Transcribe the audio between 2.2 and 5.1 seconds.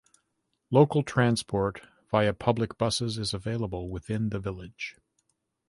public buses is available within the village.